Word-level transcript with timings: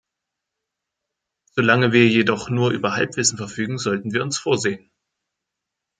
Solange 1.51 1.91
wir 1.91 2.07
jedoch 2.09 2.49
nur 2.49 2.71
über 2.71 2.93
Halbwissen 2.95 3.37
verfügen, 3.37 3.77
sollten 3.77 4.13
wir 4.13 4.23
uns 4.23 4.39
vorsehen. 4.39 4.89